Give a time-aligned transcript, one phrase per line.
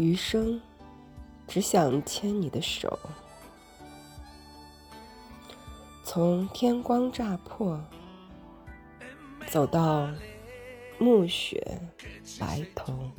[0.00, 0.58] 余生
[1.46, 2.98] 只想牵你的手。
[6.02, 7.78] 从天光乍破
[9.46, 10.10] 走到
[10.98, 11.62] 暮雪
[12.38, 13.10] 白头。